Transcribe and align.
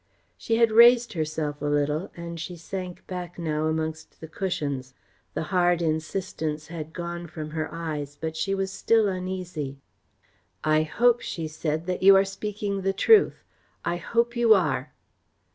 She 0.35 0.55
had 0.55 0.71
raised 0.71 1.13
herself 1.13 1.61
a 1.61 1.65
little, 1.65 2.09
and 2.17 2.39
she 2.39 2.55
sank 2.55 3.05
back 3.05 3.37
now 3.37 3.67
amongst 3.67 4.19
the 4.19 4.27
cushions. 4.27 4.95
The 5.35 5.43
hard 5.53 5.79
insistence 5.83 6.69
had 6.69 6.91
gone 6.91 7.27
from 7.27 7.51
her 7.51 7.71
eyes 7.71 8.17
but 8.19 8.35
she 8.35 8.55
was 8.55 8.71
still 8.71 9.07
uneasy. 9.07 9.77
"I 10.63 10.81
hope," 10.81 11.21
she 11.21 11.47
said, 11.47 11.85
"that 11.85 12.01
you 12.01 12.15
are 12.15 12.25
speaking 12.25 12.81
the 12.81 12.93
truth. 12.93 13.43
I 13.85 13.97
hope 13.97 14.35
you 14.35 14.55
are." 14.55 14.91